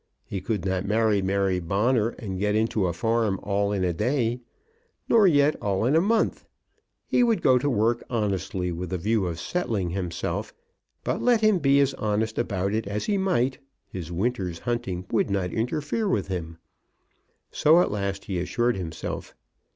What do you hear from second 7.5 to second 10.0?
to work honestly with the view of settling